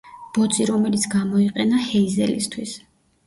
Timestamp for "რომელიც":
0.69-1.03